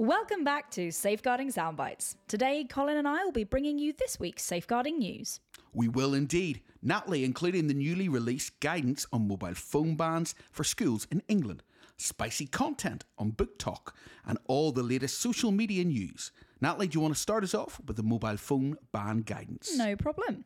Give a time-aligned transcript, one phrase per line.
[0.00, 2.14] Welcome back to Safeguarding Soundbites.
[2.28, 5.40] Today, Colin and I will be bringing you this week's safeguarding news.
[5.74, 6.62] We will indeed.
[6.80, 11.64] Natalie, including the newly released guidance on mobile phone bans for schools in England,
[11.96, 13.92] spicy content on BookTok,
[14.24, 16.30] and all the latest social media news.
[16.60, 19.76] Natalie, do you want to start us off with the mobile phone ban guidance?
[19.76, 20.44] No problem.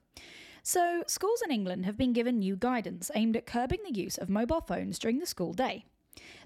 [0.62, 4.30] So, schools in England have been given new guidance aimed at curbing the use of
[4.30, 5.84] mobile phones during the school day.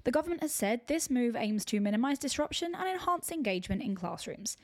[0.03, 4.57] The government has said this move aims to minimise disruption and enhance engagement in classrooms.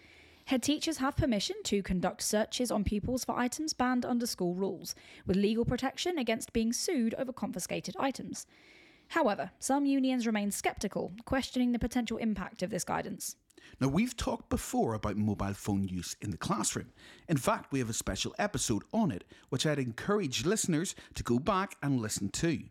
[0.45, 4.93] Head teachers have permission to conduct searches on pupils for items banned under school rules,
[5.25, 8.45] with legal protection against being sued over confiscated items.
[9.09, 13.35] However, some unions remain sceptical, questioning the potential impact of this guidance.
[13.79, 16.91] Now, we've talked before about mobile phone use in the classroom.
[17.29, 21.39] In fact, we have a special episode on it, which I'd encourage listeners to go
[21.39, 22.63] back and listen to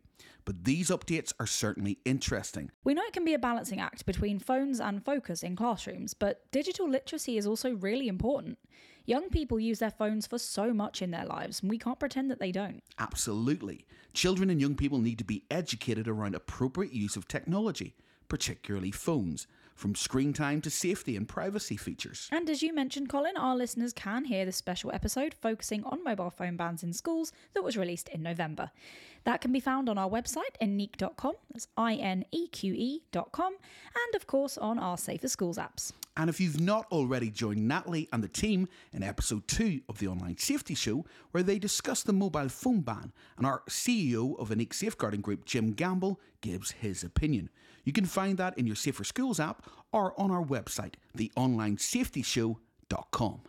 [0.44, 2.70] but these updates are certainly interesting.
[2.84, 6.50] We know it can be a balancing act between phones and focus in classrooms, but
[6.50, 8.58] digital literacy is also really important.
[9.04, 12.30] Young people use their phones for so much in their lives, and we can't pretend
[12.30, 12.82] that they don't.
[12.98, 13.84] Absolutely.
[14.14, 17.96] Children and young people need to be educated around appropriate use of technology,
[18.28, 22.28] particularly phones from screen time to safety and privacy features.
[22.32, 26.30] And as you mentioned, Colin, our listeners can hear the special episode focusing on mobile
[26.30, 28.70] phone bans in schools that was released in November.
[29.24, 34.14] That can be found on our website, ineqe.com, that's I N E Q E.com, and
[34.14, 35.92] of course on our Safer Schools apps.
[36.16, 40.08] And if you've not already joined Natalie and the team in episode 2 of the
[40.08, 44.74] Online Safety Show, where they discuss the mobile phone ban, and our CEO of INEQE
[44.74, 47.48] Safeguarding Group, Jim Gamble, gives his opinion.
[47.84, 53.40] You can find that in your Safer Schools app or on our website, theonlinesafetyshow.com.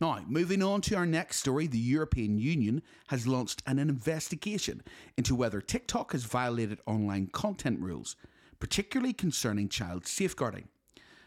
[0.00, 4.82] Now, moving on to our next story, the European Union has launched an investigation
[5.18, 8.16] into whether TikTok has violated online content rules,
[8.58, 10.68] particularly concerning child safeguarding.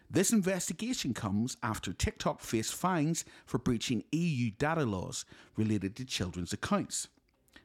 [0.09, 5.23] This investigation comes after TikTok faced fines for breaching EU data laws
[5.55, 7.09] related to children's accounts.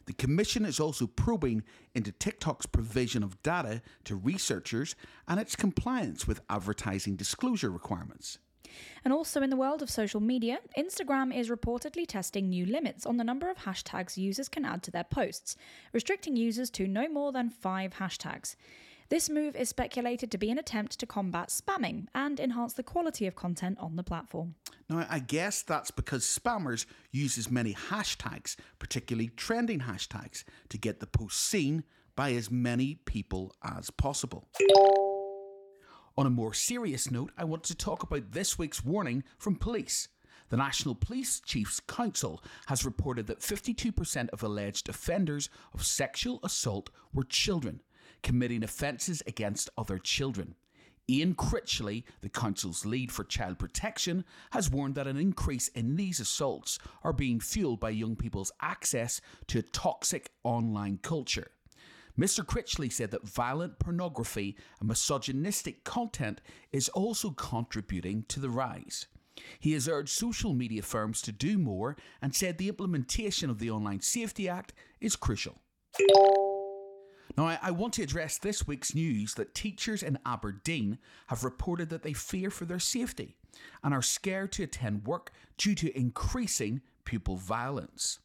[0.08, 1.64] The Commission is also probing
[1.94, 4.96] into TikTok's provision of data to researchers
[5.28, 8.38] and its compliance with advertising disclosure requirements.
[9.04, 13.19] And also in the world of social media, Instagram is reportedly testing new limits on
[13.19, 15.56] the number of hashtags users can add to their posts,
[15.92, 18.56] restricting users to no more than five hashtags.
[19.10, 23.26] This move is speculated to be an attempt to combat spamming and enhance the quality
[23.26, 24.54] of content on the platform.
[24.91, 31.00] Now, I guess that's because spammers use as many hashtags, particularly trending hashtags, to get
[31.00, 31.84] the post seen
[32.16, 34.46] by as many people as possible.
[36.19, 40.08] On a more serious note, I want to talk about this week's warning from police.
[40.50, 46.90] The National Police Chiefs Council has reported that 52% of alleged offenders of sexual assault
[47.12, 47.80] were children,
[48.22, 50.54] committing offences against other children.
[51.10, 56.20] Ian Critchley, the Council's lead for child protection, has warned that an increase in these
[56.20, 61.50] assaults are being fueled by young people's access to a toxic online culture.
[62.18, 62.44] Mr.
[62.44, 66.40] Critchley said that violent pornography and misogynistic content
[66.72, 69.06] is also contributing to the rise.
[69.60, 73.70] He has urged social media firms to do more and said the implementation of the
[73.70, 75.62] Online Safety Act is crucial.
[77.38, 81.88] Now, I, I, want to address this week's news that teachers in Aberdeen have reported
[81.91, 83.37] that they fear for their safety
[83.84, 88.19] and are scared to attend work due to increasing pupil violence.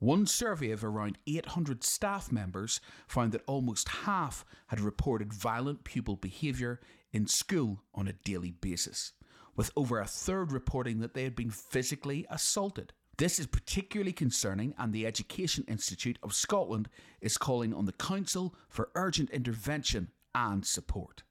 [0.00, 6.16] One survey of around 800 staff members found that almost half had reported violent pupil
[6.16, 6.80] behaviour
[7.12, 9.12] in school on a daily basis,
[9.54, 12.92] with over a third reporting that they had been physically assaulted.
[13.18, 16.88] This is particularly concerning, and the Education Institute of Scotland
[17.20, 21.24] is calling on the Council for urgent intervention and support.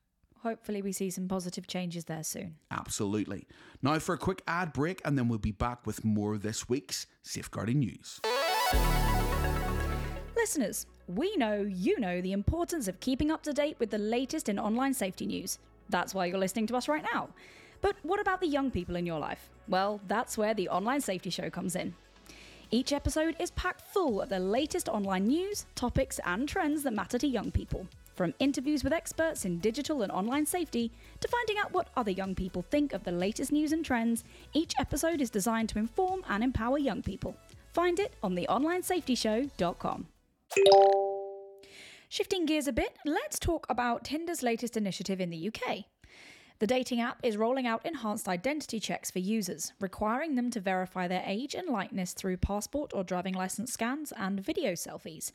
[0.43, 2.55] Hopefully, we see some positive changes there soon.
[2.71, 3.47] Absolutely.
[3.81, 6.67] Now, for a quick ad break, and then we'll be back with more of this
[6.67, 8.19] week's Safeguarding News.
[10.35, 14.49] Listeners, we know you know the importance of keeping up to date with the latest
[14.49, 15.57] in online safety news.
[15.87, 17.29] That's why you're listening to us right now.
[17.81, 19.49] But what about the young people in your life?
[19.67, 21.93] Well, that's where the Online Safety Show comes in.
[22.69, 27.17] Each episode is packed full of the latest online news, topics, and trends that matter
[27.17, 27.87] to young people.
[28.15, 32.33] From interviews with experts in digital and online safety to finding out what other young
[32.33, 34.23] people think of the latest news and trends,
[34.53, 37.37] each episode is designed to inform and empower young people.
[37.73, 40.07] Find it on theonlinesafetyshow.com.
[42.09, 45.85] Shifting gears a bit, let's talk about Tinder's latest initiative in the UK.
[46.59, 51.07] The dating app is rolling out enhanced identity checks for users, requiring them to verify
[51.07, 55.31] their age and likeness through passport or driving license scans and video selfies.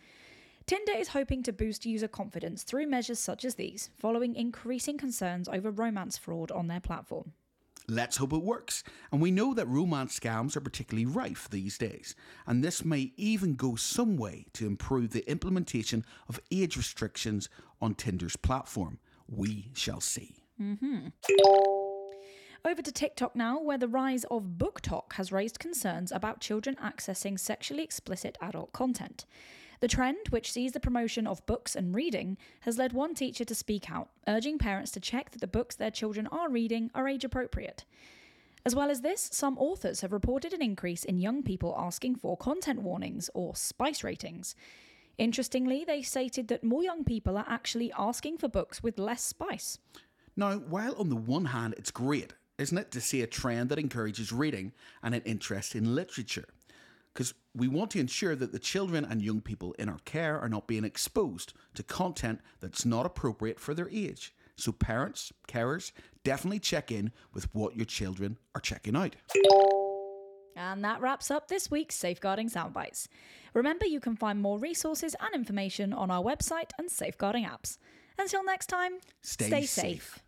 [0.67, 5.49] Tinder is hoping to boost user confidence through measures such as these, following increasing concerns
[5.49, 7.33] over romance fraud on their platform.
[7.89, 8.83] Let's hope it works.
[9.13, 12.17] And we know that romance scams are particularly rife these days,
[12.49, 17.49] and this may even go some way to improve the implementation of age restrictions
[17.81, 18.99] on Tinder's platform.
[19.29, 20.42] We shall see.
[20.61, 21.09] Mm-hmm.
[22.65, 27.39] Over to TikTok now, where the rise of BookTok has raised concerns about children accessing
[27.39, 29.25] sexually explicit adult content.
[29.81, 33.55] The trend, which sees the promotion of books and reading, has led one teacher to
[33.55, 37.25] speak out, urging parents to check that the books their children are reading are age
[37.25, 37.85] appropriate.
[38.65, 42.37] As well as this, some authors have reported an increase in young people asking for
[42.37, 44.55] content warnings or spice ratings.
[45.19, 49.79] Interestingly, they stated that more young people are actually asking for books with less spice.
[50.37, 53.79] Now, while on the one hand it's great, isn't it, to see a trend that
[53.79, 56.49] encourages reading and an interest in literature?
[57.13, 60.49] Because we want to ensure that the children and young people in our care are
[60.49, 64.35] not being exposed to content that's not appropriate for their age.
[64.57, 65.93] So, parents, carers,
[66.25, 69.17] definitely check in with what your children are checking out.
[70.57, 73.09] And that wraps up this week's Safeguarding Soundbites.
[73.55, 77.79] Remember, you can find more resources and information on our website and safeguarding apps.
[78.19, 78.93] Until next time,
[79.23, 79.67] Stay stay safe.
[79.67, 80.19] safe.